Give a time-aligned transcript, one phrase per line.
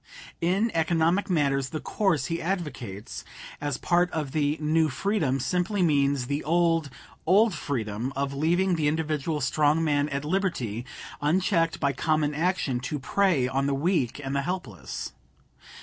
[0.41, 3.23] In economic matters the course he advocates
[3.61, 6.89] as part of the "New Freedom" simply means the old,
[7.27, 10.87] old "freedom" of leaving the individual strong man at liberty,
[11.21, 15.13] unchecked by common action, to prey on the weak and the helpless.